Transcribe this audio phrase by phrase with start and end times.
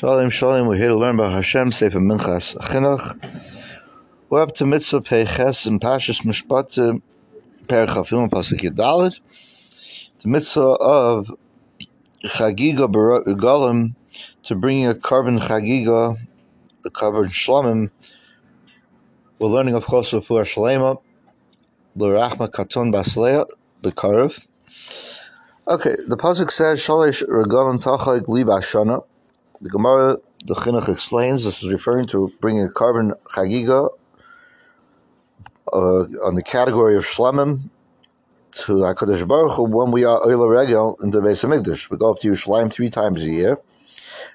[0.00, 0.66] Shalom, shalom.
[0.66, 3.22] We're here to learn about Hashem, Sefer Minchas Chinuch.
[4.30, 7.02] We're up to Mitzvah Peiches and Pashas Mishpat and
[7.68, 9.20] Pasuk Yadalit.
[10.22, 11.30] The Mitzvah of
[12.24, 13.94] Chagiga Golem
[14.44, 16.16] to bring a korban Chagiga,
[16.82, 17.90] the korban Shlomim.
[19.38, 20.98] We're learning, of course, of Fur Shalema,
[21.94, 23.46] L'Rachma Katon Basleya,
[23.82, 24.40] the Karev.
[25.68, 29.04] Okay, the pasuk says Shalish Regalim Tachag Libashana.
[29.62, 30.16] The Gemara,
[30.46, 33.90] the Chinuch explains this is referring to bringing a korban chagiga
[35.70, 37.68] uh, on the category of shlamim
[38.52, 41.90] to Hakadosh Baruch Hu when we are oila regel in the Beis Hamikdash.
[41.90, 43.58] We go up to Yerushalayim three times a year,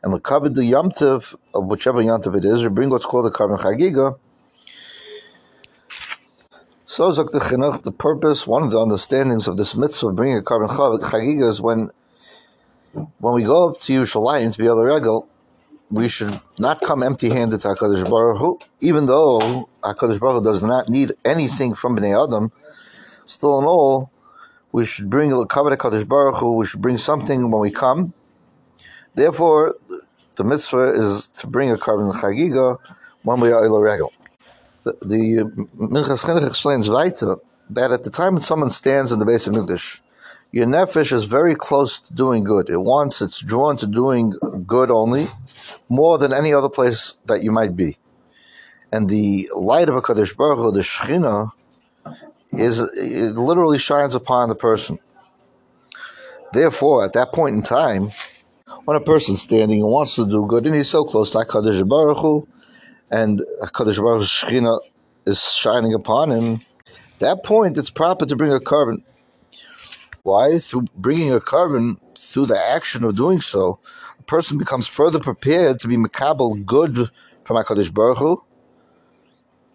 [0.03, 3.31] and the covered the yomtiv of whichever yomtiv it is, we bring what's called a
[3.31, 4.19] korban chagiga.
[6.85, 10.37] So Zok the Chinuch, the purpose, one of the understandings of this mitzvah of bringing
[10.37, 11.89] a korban chagiga is when
[13.19, 15.27] when we go up to Yerushalayim to be to regal,
[15.89, 20.63] we should not come empty-handed to Hakadosh Baruch Hu, even though Hakadosh Baruch Hu does
[20.63, 22.51] not need anything from Bnei Adam.
[23.25, 24.11] Still, in all,
[24.71, 26.55] we should bring a cover to Hakadosh Baruch Hu.
[26.55, 28.13] We should bring something when we come.
[29.13, 29.75] Therefore,
[30.35, 32.77] the mitzvah is to bring a korban chagiga
[33.23, 34.11] when we are ila regal.
[34.83, 37.37] The, Minchas Chinuch explains weiter
[37.69, 40.01] that at the time when someone stands in the base of Hamikdash
[40.55, 42.69] your nefesh is very close to doing good.
[42.69, 44.31] It wants, it's drawn to doing
[44.65, 45.25] good only,
[45.89, 47.97] more than any other place that you might be.
[48.89, 51.49] And the light of Hakadosh Baruch Hu, the Shechina,
[52.51, 54.97] is it literally shines upon the person.
[56.53, 58.11] Therefore, at that point in time,
[58.85, 61.85] when a person's standing and wants to do good, and he's so close to HaKadosh
[61.85, 62.47] Baruch Hu,
[63.11, 64.79] and HaKadosh Baruch Hu's Shechina
[65.25, 69.03] is shining upon him, at that point it's proper to bring a korban
[70.25, 70.57] why?
[70.57, 73.79] Through bringing a korban, through the action of doing so,
[74.19, 77.11] a person becomes further prepared to be makabel good
[77.43, 78.43] from Hakadosh Baruch Hu,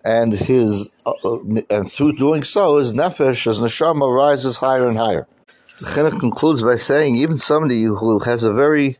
[0.04, 1.38] and his uh, uh,
[1.70, 5.28] and through doing so, his nefesh, his neshama, rises higher and higher.
[5.78, 8.98] The Chinuch concludes by saying, even somebody who has a very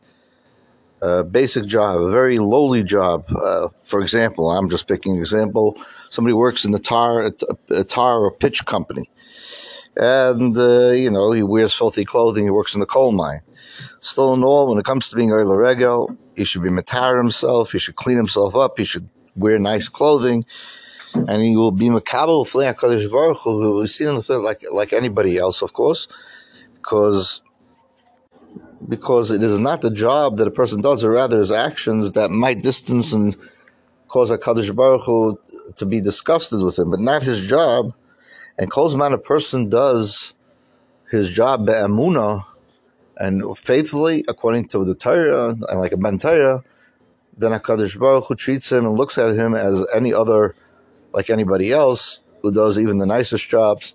[1.03, 3.25] uh, basic job, a very lowly job.
[3.35, 5.77] Uh, for example, I'm just picking an example.
[6.11, 7.33] Somebody works in the tar,
[7.71, 9.11] a tar or pitch company
[9.97, 12.45] and uh, you know he wears filthy clothing.
[12.45, 13.41] He works in the coal mine.
[14.01, 17.73] Still in all, when it comes to being oil regel, he should be matar himself.
[17.73, 18.79] He should clean himself up.
[18.79, 20.45] He should wear nice clothing,
[21.15, 24.63] and he will be makabel flein Hakadosh Baruch Hu is seen in the field like
[24.73, 26.09] like anybody else, of course,
[26.75, 27.43] because
[28.89, 32.31] because it is not the job that a person does, or rather his actions that
[32.31, 33.37] might distance and
[34.09, 35.39] cause Hakadosh Baruch Hu
[35.77, 37.93] to be disgusted with him, but not his job
[38.59, 40.35] and Kolzman, a person does
[41.11, 42.45] his job be'amuna
[43.17, 46.63] and faithfully, according to the Torah, and like a Ben Torah,
[47.37, 50.55] then HaKadosh Baruch Hu treats him and looks at him as any other,
[51.13, 53.95] like anybody else, who does even the nicest jobs.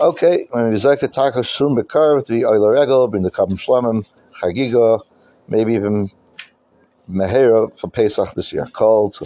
[0.00, 0.78] Okay, bring the
[3.30, 4.04] kabim shlamim,
[4.40, 5.00] chagiga,
[5.48, 6.10] maybe even
[7.10, 8.66] mehera for Pesach this year.
[8.72, 9.18] Called